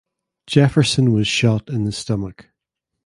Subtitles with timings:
[0.47, 2.49] Jefferson was shot in the stomach.